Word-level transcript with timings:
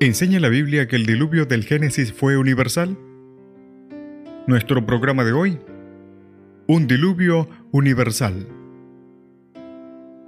¿Enseña 0.00 0.38
la 0.38 0.48
Biblia 0.48 0.86
que 0.86 0.94
el 0.94 1.06
diluvio 1.06 1.44
del 1.44 1.64
Génesis 1.64 2.12
fue 2.12 2.36
universal? 2.36 2.96
Nuestro 4.46 4.86
programa 4.86 5.24
de 5.24 5.32
hoy. 5.32 5.58
Un 6.68 6.86
diluvio 6.86 7.50
universal. 7.72 8.46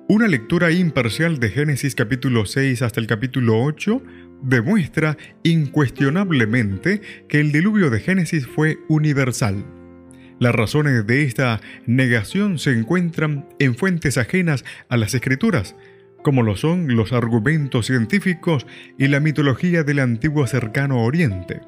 Una 0.08 0.26
lectura 0.26 0.72
imparcial 0.72 1.38
de 1.38 1.50
Génesis 1.50 1.94
capítulo 1.94 2.46
6 2.46 2.82
hasta 2.82 2.98
el 2.98 3.06
capítulo 3.06 3.62
8 3.62 4.02
demuestra 4.42 5.16
incuestionablemente 5.44 7.00
que 7.28 7.38
el 7.38 7.52
diluvio 7.52 7.90
de 7.90 8.00
Génesis 8.00 8.48
fue 8.48 8.78
universal. 8.88 9.64
Las 10.40 10.52
razones 10.52 11.06
de 11.06 11.22
esta 11.22 11.60
negación 11.86 12.58
se 12.58 12.72
encuentran 12.72 13.48
en 13.60 13.76
fuentes 13.76 14.18
ajenas 14.18 14.64
a 14.88 14.96
las 14.96 15.14
escrituras, 15.14 15.76
como 16.22 16.42
lo 16.42 16.56
son 16.56 16.94
los 16.96 17.12
argumentos 17.12 17.86
científicos 17.86 18.66
y 18.98 19.08
la 19.08 19.20
mitología 19.20 19.82
del 19.82 20.00
antiguo 20.00 20.46
cercano 20.46 21.04
Oriente. 21.04 21.60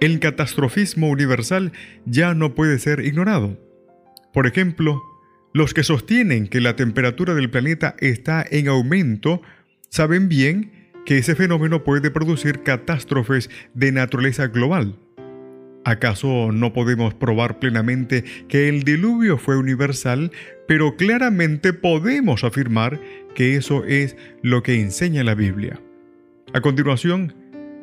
El 0.00 0.20
catastrofismo 0.20 1.08
universal 1.08 1.72
ya 2.04 2.34
no 2.34 2.54
puede 2.54 2.78
ser 2.78 3.00
ignorado. 3.00 3.58
Por 4.32 4.46
ejemplo, 4.46 5.02
los 5.54 5.72
que 5.72 5.82
sostienen 5.82 6.48
que 6.48 6.60
la 6.60 6.76
temperatura 6.76 7.34
del 7.34 7.50
planeta 7.50 7.96
está 7.98 8.44
en 8.50 8.68
aumento 8.68 9.40
saben 9.88 10.28
bien 10.28 10.90
que 11.06 11.18
ese 11.18 11.34
fenómeno 11.34 11.84
puede 11.84 12.10
producir 12.10 12.62
catástrofes 12.62 13.48
de 13.72 13.92
naturaleza 13.92 14.48
global. 14.48 14.98
¿Acaso 15.86 16.50
no 16.50 16.72
podemos 16.72 17.14
probar 17.14 17.60
plenamente 17.60 18.24
que 18.48 18.68
el 18.68 18.82
diluvio 18.82 19.38
fue 19.38 19.56
universal, 19.56 20.32
pero 20.66 20.96
claramente 20.96 21.72
podemos 21.72 22.42
afirmar 22.42 23.00
que 23.36 23.54
eso 23.54 23.84
es 23.84 24.16
lo 24.42 24.64
que 24.64 24.80
enseña 24.80 25.22
la 25.22 25.36
Biblia? 25.36 25.80
A 26.52 26.60
continuación, 26.60 27.36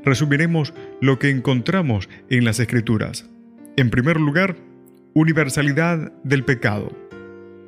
resumiremos 0.04 0.74
lo 1.00 1.18
que 1.18 1.30
encontramos 1.30 2.10
en 2.30 2.44
las 2.44 2.60
Escrituras. 2.60 3.30
En 3.78 3.90
primer 3.90 4.20
lugar, 4.20 4.58
universalidad 5.14 6.12
del 6.26 6.44
pecado. 6.44 6.92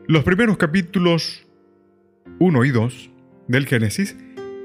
Los 0.06 0.26
primeros 0.26 0.58
capítulos 0.58 1.48
1 2.40 2.66
y 2.66 2.72
2 2.72 3.10
del 3.48 3.68
Génesis 3.68 4.18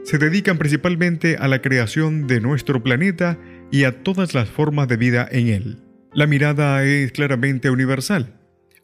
se 0.03 0.19
dedican 0.19 0.59
principalmente 0.59 1.37
a 1.37 1.47
la 1.47 1.63
creación 1.63 2.27
de 2.27 2.41
nuestro 2.41 2.83
planeta 2.83 3.39
y 3.71 3.85
a 3.85 4.03
todas 4.03 4.35
las 4.35 4.49
formas 4.49 4.89
de 4.89 4.97
vida 4.97 5.29
en 5.31 5.49
él. 5.49 5.79
La 6.13 6.27
mirada 6.27 6.85
es 6.85 7.13
claramente 7.13 7.71
universal. 7.71 8.35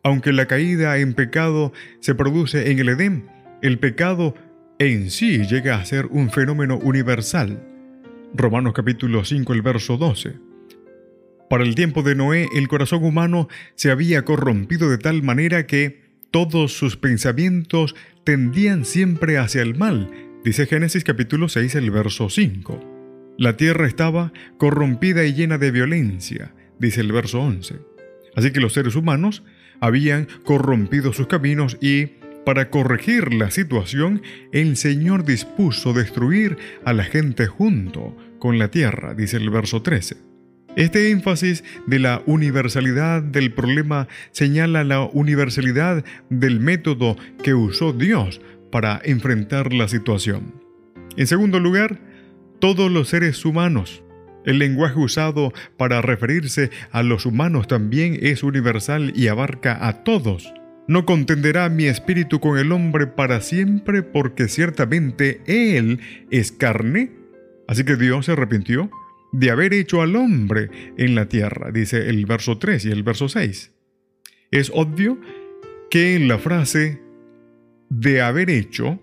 Aunque 0.02 0.32
la 0.32 0.46
caída 0.46 0.98
en 0.98 1.14
pecado 1.14 1.72
se 2.00 2.14
produce 2.14 2.70
en 2.70 2.78
el 2.78 2.90
Edén, 2.90 3.26
el 3.62 3.78
pecado 3.78 4.34
en 4.78 5.10
sí 5.10 5.44
llega 5.44 5.76
a 5.76 5.84
ser 5.84 6.06
un 6.06 6.30
fenómeno 6.30 6.78
universal. 6.78 7.62
Romanos 8.32 8.74
capítulo 8.74 9.24
5, 9.24 9.52
el 9.52 9.62
verso 9.62 9.96
12. 9.96 10.34
Para 11.50 11.64
el 11.64 11.74
tiempo 11.74 12.02
de 12.02 12.14
Noé, 12.14 12.48
el 12.54 12.68
corazón 12.68 13.04
humano 13.04 13.48
se 13.74 13.90
había 13.90 14.24
corrompido 14.24 14.90
de 14.90 14.98
tal 14.98 15.22
manera 15.22 15.66
que 15.66 16.02
todos 16.30 16.76
sus 16.76 16.96
pensamientos 16.96 17.94
tendían 18.24 18.84
siempre 18.84 19.38
hacia 19.38 19.62
el 19.62 19.76
mal, 19.76 20.10
dice 20.44 20.66
Génesis 20.66 21.04
capítulo 21.04 21.48
6, 21.48 21.74
el 21.76 21.90
verso 21.90 22.28
5. 22.28 22.95
La 23.38 23.56
tierra 23.56 23.86
estaba 23.86 24.32
corrompida 24.56 25.24
y 25.24 25.34
llena 25.34 25.58
de 25.58 25.70
violencia, 25.70 26.54
dice 26.78 27.02
el 27.02 27.12
verso 27.12 27.40
11. 27.42 27.76
Así 28.34 28.50
que 28.50 28.60
los 28.60 28.72
seres 28.72 28.96
humanos 28.96 29.42
habían 29.80 30.26
corrompido 30.44 31.12
sus 31.12 31.26
caminos 31.26 31.76
y, 31.82 32.06
para 32.46 32.70
corregir 32.70 33.34
la 33.34 33.50
situación, 33.50 34.22
el 34.52 34.76
Señor 34.76 35.24
dispuso 35.24 35.92
destruir 35.92 36.56
a 36.84 36.94
la 36.94 37.04
gente 37.04 37.46
junto 37.46 38.16
con 38.38 38.58
la 38.58 38.70
tierra, 38.70 39.14
dice 39.14 39.36
el 39.36 39.50
verso 39.50 39.82
13. 39.82 40.16
Este 40.76 41.10
énfasis 41.10 41.64
de 41.86 41.98
la 41.98 42.22
universalidad 42.26 43.22
del 43.22 43.52
problema 43.52 44.08
señala 44.30 44.84
la 44.84 45.00
universalidad 45.02 46.04
del 46.30 46.60
método 46.60 47.16
que 47.42 47.54
usó 47.54 47.92
Dios 47.92 48.40
para 48.70 49.00
enfrentar 49.04 49.72
la 49.72 49.88
situación. 49.88 50.54
En 51.16 51.26
segundo 51.26 51.60
lugar, 51.60 51.98
todos 52.58 52.90
los 52.90 53.08
seres 53.08 53.44
humanos. 53.44 54.02
El 54.44 54.58
lenguaje 54.60 54.98
usado 54.98 55.52
para 55.76 56.00
referirse 56.02 56.70
a 56.92 57.02
los 57.02 57.26
humanos 57.26 57.66
también 57.66 58.18
es 58.22 58.42
universal 58.42 59.12
y 59.16 59.26
abarca 59.26 59.88
a 59.88 60.04
todos. 60.04 60.54
No 60.88 61.04
contenderá 61.04 61.68
mi 61.68 61.86
espíritu 61.86 62.38
con 62.38 62.58
el 62.58 62.70
hombre 62.70 63.08
para 63.08 63.40
siempre 63.40 64.04
porque 64.04 64.46
ciertamente 64.46 65.40
él 65.46 65.98
es 66.30 66.52
carne. 66.52 67.10
Así 67.66 67.82
que 67.82 67.96
Dios 67.96 68.26
se 68.26 68.32
arrepintió 68.32 68.88
de 69.32 69.50
haber 69.50 69.74
hecho 69.74 70.00
al 70.00 70.14
hombre 70.14 70.70
en 70.96 71.16
la 71.16 71.28
tierra, 71.28 71.72
dice 71.72 72.08
el 72.08 72.24
verso 72.24 72.58
3 72.58 72.84
y 72.86 72.90
el 72.90 73.02
verso 73.02 73.28
6. 73.28 73.72
Es 74.52 74.70
obvio 74.72 75.20
que 75.90 76.14
en 76.14 76.28
la 76.28 76.38
frase 76.38 77.00
de 77.88 78.22
haber 78.22 78.48
hecho 78.50 79.00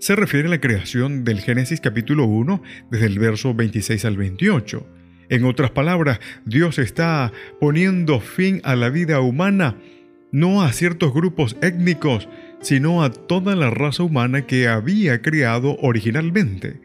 se 0.00 0.16
refiere 0.16 0.48
a 0.48 0.50
la 0.50 0.60
creación 0.60 1.24
del 1.24 1.40
Génesis 1.40 1.80
capítulo 1.80 2.24
1 2.24 2.62
desde 2.90 3.06
el 3.06 3.18
verso 3.18 3.54
26 3.54 4.06
al 4.06 4.16
28. 4.16 4.86
En 5.28 5.44
otras 5.44 5.70
palabras, 5.70 6.20
Dios 6.46 6.78
está 6.78 7.32
poniendo 7.60 8.18
fin 8.18 8.62
a 8.64 8.76
la 8.76 8.88
vida 8.88 9.20
humana, 9.20 9.76
no 10.32 10.62
a 10.62 10.72
ciertos 10.72 11.12
grupos 11.12 11.56
étnicos, 11.60 12.28
sino 12.62 13.04
a 13.04 13.12
toda 13.12 13.54
la 13.54 13.68
raza 13.68 14.02
humana 14.02 14.46
que 14.46 14.68
había 14.68 15.20
creado 15.20 15.76
originalmente. 15.82 16.80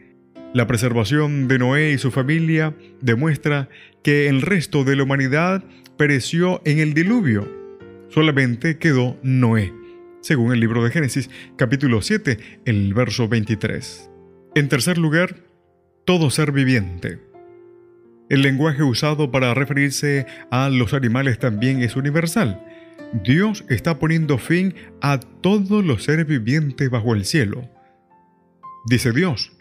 La 0.52 0.66
preservación 0.66 1.48
de 1.48 1.58
Noé 1.58 1.92
y 1.92 1.98
su 1.98 2.10
familia 2.10 2.74
demuestra 3.00 3.70
que 4.02 4.28
el 4.28 4.42
resto 4.42 4.84
de 4.84 4.94
la 4.94 5.04
humanidad 5.04 5.64
pereció 5.96 6.60
en 6.66 6.80
el 6.80 6.92
diluvio. 6.92 7.50
Solamente 8.10 8.76
quedó 8.76 9.18
Noé 9.22 9.72
según 10.26 10.52
el 10.52 10.58
libro 10.58 10.82
de 10.82 10.90
Génesis 10.90 11.30
capítulo 11.56 12.02
7, 12.02 12.38
el 12.64 12.92
verso 12.94 13.28
23. 13.28 14.10
En 14.56 14.68
tercer 14.68 14.98
lugar, 14.98 15.36
todo 16.04 16.30
ser 16.30 16.50
viviente. 16.50 17.20
El 18.28 18.42
lenguaje 18.42 18.82
usado 18.82 19.30
para 19.30 19.54
referirse 19.54 20.26
a 20.50 20.68
los 20.68 20.94
animales 20.94 21.38
también 21.38 21.80
es 21.80 21.94
universal. 21.94 22.60
Dios 23.22 23.64
está 23.68 24.00
poniendo 24.00 24.36
fin 24.36 24.74
a 25.00 25.20
todos 25.20 25.84
los 25.84 26.02
seres 26.02 26.26
vivientes 26.26 26.90
bajo 26.90 27.14
el 27.14 27.24
cielo. 27.24 27.70
Dice 28.88 29.12
Dios, 29.12 29.52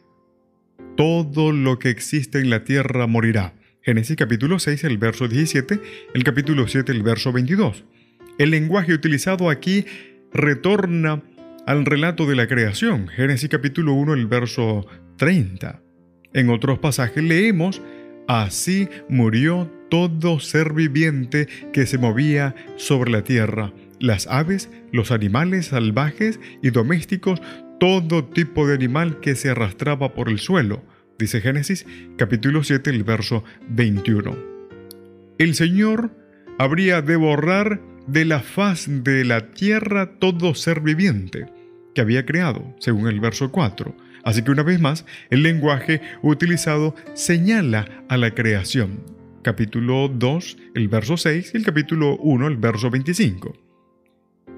todo 0.98 1.52
lo 1.52 1.78
que 1.78 1.92
existe 1.92 2.40
en 2.40 2.50
la 2.50 2.64
tierra 2.64 3.06
morirá. 3.06 3.54
Génesis 3.84 4.18
capítulo 4.18 4.58
6, 4.58 4.84
el 4.86 4.98
verso 4.98 5.28
17, 5.28 5.80
el 6.16 6.24
capítulo 6.24 6.68
7, 6.68 6.92
el 6.92 7.04
verso 7.04 7.32
22. 7.32 7.84
El 8.40 8.50
lenguaje 8.50 8.94
utilizado 8.94 9.52
aquí 9.52 9.86
retorna 10.34 11.22
al 11.66 11.86
relato 11.86 12.26
de 12.26 12.36
la 12.36 12.48
creación, 12.48 13.08
Génesis 13.08 13.50
capítulo 13.50 13.94
1, 13.94 14.14
el 14.14 14.28
verso 14.28 14.86
30. 15.18 15.82
En 16.34 16.50
otros 16.50 16.80
pasajes 16.80 17.24
leemos, 17.24 17.82
Así 18.28 18.90
murió 19.08 19.72
todo 19.90 20.40
ser 20.40 20.74
viviente 20.74 21.48
que 21.72 21.86
se 21.86 21.98
movía 21.98 22.56
sobre 22.76 23.12
la 23.12 23.24
tierra, 23.24 23.72
las 24.00 24.26
aves, 24.28 24.70
los 24.92 25.12
animales 25.12 25.68
salvajes 25.68 26.40
y 26.64 26.72
domésticos, 26.72 27.42
todo 27.80 28.26
tipo 28.26 28.68
de 28.68 28.74
animal 28.74 29.20
que 29.20 29.36
se 29.36 29.50
arrastraba 29.50 30.14
por 30.14 30.30
el 30.30 30.40
suelo, 30.40 30.84
dice 31.20 31.40
Génesis 31.40 31.86
capítulo 32.18 32.64
7, 32.64 32.90
el 32.90 33.04
verso 33.04 33.44
21. 33.70 34.36
El 35.38 35.54
Señor 35.54 36.12
habría 36.58 37.02
de 37.02 37.16
borrar 37.16 37.80
de 38.08 38.26
la 38.26 38.40
faz 38.40 38.86
de 38.88 39.26
la 39.26 39.52
tierra 39.52 40.18
todo 40.20 40.56
ser 40.56 40.82
viviente 40.82 41.48
que 41.94 42.02
había 42.02 42.26
creado, 42.26 42.76
según 42.80 43.08
el 43.08 43.20
verso 43.20 43.52
4. 43.52 43.96
Así 44.24 44.42
que 44.42 44.52
una 44.52 44.64
vez 44.64 44.80
más, 44.80 45.06
el 45.30 45.44
lenguaje 45.44 46.02
utilizado 46.22 46.96
señala 47.14 47.88
a 48.10 48.18
la 48.18 48.32
creación. 48.32 49.04
Capítulo 49.44 50.10
2, 50.10 50.58
el 50.76 50.88
verso 50.88 51.18
6 51.18 51.52
y 51.54 51.58
el 51.58 51.64
capítulo 51.64 52.18
1, 52.18 52.48
el 52.48 52.58
verso 52.58 52.90
25. 52.90 53.56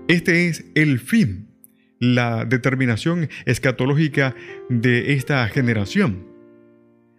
Este 0.07 0.47
es 0.47 0.65
el 0.73 0.99
fin 0.99 1.47
la 1.99 2.45
determinación 2.45 3.29
escatológica 3.45 4.35
de 4.69 5.13
esta 5.13 5.47
generación. 5.49 6.36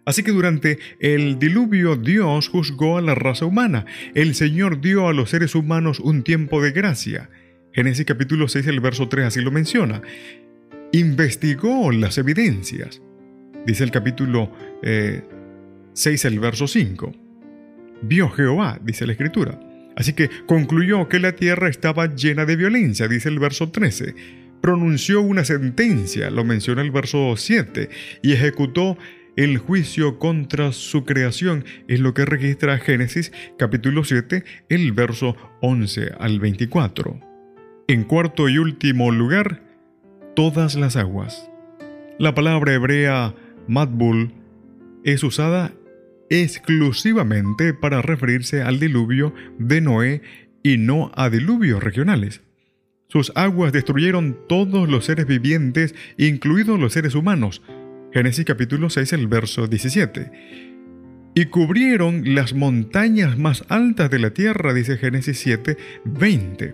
Así 0.09 0.23
que 0.23 0.31
durante 0.31 0.79
el 0.99 1.37
diluvio 1.37 1.95
Dios 1.95 2.47
juzgó 2.49 2.97
a 2.97 3.01
la 3.01 3.13
raza 3.13 3.45
humana. 3.45 3.85
El 4.15 4.33
Señor 4.33 4.81
dio 4.81 5.07
a 5.07 5.13
los 5.13 5.29
seres 5.29 5.53
humanos 5.53 5.99
un 5.99 6.23
tiempo 6.23 6.63
de 6.63 6.71
gracia. 6.71 7.29
Génesis 7.73 8.07
capítulo 8.07 8.47
6, 8.47 8.65
el 8.65 8.79
verso 8.79 9.07
3 9.07 9.27
así 9.27 9.41
lo 9.41 9.51
menciona. 9.51 10.01
Investigó 10.93 11.91
las 11.91 12.17
evidencias. 12.17 13.03
Dice 13.67 13.83
el 13.83 13.91
capítulo 13.91 14.51
6, 14.81 16.25
eh, 16.25 16.27
el 16.27 16.39
verso 16.39 16.67
5. 16.67 17.11
Vio 18.01 18.31
Jehová, 18.31 18.79
dice 18.83 19.05
la 19.05 19.11
escritura. 19.11 19.59
Así 19.95 20.13
que 20.13 20.31
concluyó 20.47 21.07
que 21.07 21.19
la 21.19 21.33
tierra 21.33 21.69
estaba 21.69 22.15
llena 22.15 22.45
de 22.45 22.55
violencia, 22.55 23.07
dice 23.07 23.29
el 23.29 23.37
verso 23.37 23.69
13. 23.69 24.15
Pronunció 24.59 25.21
una 25.21 25.45
sentencia, 25.45 26.31
lo 26.31 26.43
menciona 26.43 26.81
el 26.81 26.89
verso 26.89 27.35
7, 27.37 27.89
y 28.23 28.33
ejecutó 28.33 28.97
el 29.35 29.57
juicio 29.57 30.19
contra 30.19 30.71
su 30.71 31.05
creación, 31.05 31.65
es 31.87 31.99
lo 31.99 32.13
que 32.13 32.25
registra 32.25 32.77
Génesis 32.77 33.31
capítulo 33.57 34.03
7, 34.03 34.43
el 34.69 34.91
verso 34.91 35.35
11 35.61 36.13
al 36.19 36.39
24. 36.39 37.19
En 37.87 38.03
cuarto 38.03 38.49
y 38.49 38.57
último 38.57 39.11
lugar, 39.11 39.61
todas 40.35 40.75
las 40.75 40.95
aguas. 40.95 41.49
La 42.17 42.35
palabra 42.35 42.73
hebrea 42.73 43.33
matbul 43.67 44.33
es 45.03 45.23
usada 45.23 45.73
exclusivamente 46.29 47.73
para 47.73 48.01
referirse 48.01 48.61
al 48.61 48.79
diluvio 48.79 49.33
de 49.57 49.81
Noé 49.81 50.21
y 50.63 50.77
no 50.77 51.11
a 51.15 51.29
diluvios 51.29 51.81
regionales. 51.83 52.41
Sus 53.07 53.31
aguas 53.35 53.73
destruyeron 53.73 54.37
todos 54.47 54.87
los 54.87 55.05
seres 55.05 55.25
vivientes, 55.25 55.95
incluidos 56.17 56.79
los 56.79 56.93
seres 56.93 57.15
humanos. 57.15 57.63
Génesis 58.11 58.43
capítulo 58.43 58.89
6, 58.89 59.13
el 59.13 59.27
verso 59.27 59.67
17. 59.67 60.31
Y 61.35 61.45
cubrieron 61.45 62.33
las 62.33 62.55
montañas 62.55 63.37
más 63.37 63.63
altas 63.69 64.09
de 64.09 64.17
la 64.17 64.31
tierra, 64.31 64.73
dice 64.73 64.97
Génesis 64.97 65.37
7, 65.39 65.77
20. 66.05 66.73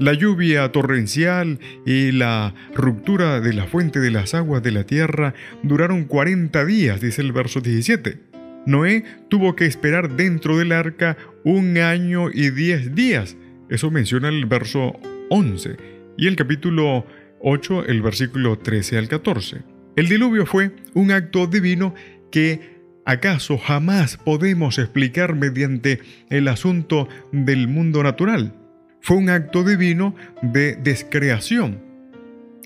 La 0.00 0.14
lluvia 0.14 0.72
torrencial 0.72 1.60
y 1.86 2.10
la 2.10 2.54
ruptura 2.74 3.40
de 3.40 3.52
la 3.52 3.66
fuente 3.66 4.00
de 4.00 4.10
las 4.10 4.34
aguas 4.34 4.64
de 4.64 4.72
la 4.72 4.84
tierra 4.84 5.34
duraron 5.62 6.06
40 6.06 6.64
días, 6.64 7.00
dice 7.00 7.22
el 7.22 7.30
verso 7.30 7.60
17. 7.60 8.18
Noé 8.66 9.04
tuvo 9.28 9.54
que 9.54 9.66
esperar 9.66 10.16
dentro 10.16 10.58
del 10.58 10.72
arca 10.72 11.16
un 11.44 11.78
año 11.78 12.30
y 12.32 12.50
diez 12.50 12.96
días. 12.96 13.36
Eso 13.68 13.92
menciona 13.92 14.28
el 14.28 14.46
verso 14.46 14.98
11 15.30 15.76
y 16.16 16.26
el 16.26 16.34
capítulo 16.34 17.06
8, 17.40 17.86
el 17.86 18.02
versículo 18.02 18.58
13 18.58 18.98
al 18.98 19.08
14. 19.08 19.73
El 19.96 20.08
diluvio 20.08 20.44
fue 20.44 20.72
un 20.94 21.12
acto 21.12 21.46
divino 21.46 21.94
que 22.32 22.74
acaso 23.04 23.58
jamás 23.58 24.16
podemos 24.16 24.78
explicar 24.78 25.34
mediante 25.34 26.00
el 26.30 26.48
asunto 26.48 27.08
del 27.32 27.68
mundo 27.68 28.02
natural. 28.02 28.54
Fue 29.00 29.16
un 29.16 29.28
acto 29.30 29.62
divino 29.62 30.14
de 30.42 30.76
descreación 30.76 31.82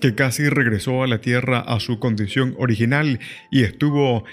que 0.01 0.15
casi 0.15 0.47
regresó 0.49 1.03
a 1.03 1.07
la 1.07 1.19
tierra 1.19 1.59
a 1.59 1.79
su 1.79 1.99
condición 1.99 2.55
original 2.57 3.19
y 3.51 3.63
estuvo 3.63 4.23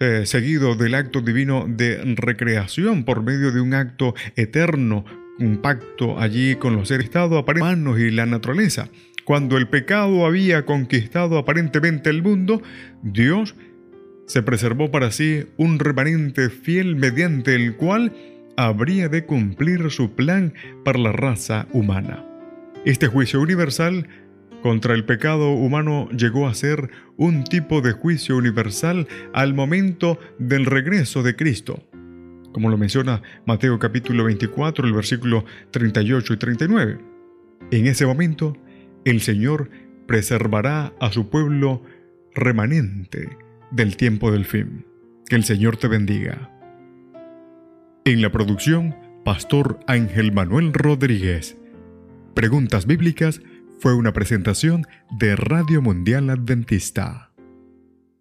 eh, 0.00 0.22
seguido 0.24 0.74
del 0.74 0.94
acto 0.94 1.20
divino 1.20 1.66
de 1.68 2.00
recreación 2.16 3.04
por 3.04 3.22
medio 3.22 3.52
de 3.52 3.60
un 3.60 3.74
acto 3.74 4.14
eterno, 4.34 5.04
un 5.38 5.58
pacto 5.58 6.18
allí 6.18 6.56
con 6.56 6.74
los 6.74 6.88
seres 6.88 7.04
estados 7.04 7.44
humanos 7.46 8.00
y 8.00 8.10
la 8.10 8.24
naturaleza. 8.26 8.88
Cuando 9.30 9.56
el 9.58 9.68
pecado 9.68 10.26
había 10.26 10.66
conquistado 10.66 11.38
aparentemente 11.38 12.10
el 12.10 12.20
mundo, 12.20 12.62
Dios 13.04 13.54
se 14.26 14.42
preservó 14.42 14.90
para 14.90 15.12
sí 15.12 15.44
un 15.56 15.78
remanente 15.78 16.50
fiel 16.50 16.96
mediante 16.96 17.54
el 17.54 17.76
cual 17.76 18.12
habría 18.56 19.08
de 19.08 19.26
cumplir 19.26 19.88
su 19.92 20.16
plan 20.16 20.52
para 20.84 20.98
la 20.98 21.12
raza 21.12 21.68
humana. 21.72 22.24
Este 22.84 23.06
juicio 23.06 23.40
universal 23.40 24.08
contra 24.62 24.94
el 24.94 25.04
pecado 25.04 25.52
humano 25.52 26.08
llegó 26.10 26.48
a 26.48 26.54
ser 26.54 26.90
un 27.16 27.44
tipo 27.44 27.82
de 27.82 27.92
juicio 27.92 28.36
universal 28.36 29.06
al 29.32 29.54
momento 29.54 30.18
del 30.40 30.66
regreso 30.66 31.22
de 31.22 31.36
Cristo, 31.36 31.84
como 32.52 32.68
lo 32.68 32.76
menciona 32.76 33.22
Mateo 33.46 33.78
capítulo 33.78 34.24
24, 34.24 34.84
el 34.88 34.92
versículo 34.92 35.44
38 35.70 36.32
y 36.32 36.36
39. 36.36 36.98
En 37.70 37.86
ese 37.86 38.04
momento, 38.06 38.56
el 39.04 39.20
Señor 39.20 39.70
preservará 40.06 40.92
a 41.00 41.12
su 41.12 41.28
pueblo 41.30 41.82
remanente 42.34 43.36
del 43.70 43.96
tiempo 43.96 44.32
del 44.32 44.44
fin. 44.44 44.84
Que 45.26 45.36
el 45.36 45.44
Señor 45.44 45.76
te 45.76 45.88
bendiga. 45.88 46.50
En 48.04 48.22
la 48.22 48.32
producción, 48.32 48.96
Pastor 49.24 49.78
Ángel 49.86 50.32
Manuel 50.32 50.72
Rodríguez. 50.72 51.56
Preguntas 52.34 52.86
bíblicas 52.86 53.40
fue 53.78 53.94
una 53.94 54.12
presentación 54.12 54.86
de 55.18 55.36
Radio 55.36 55.80
Mundial 55.82 56.30
Adventista. 56.30 57.29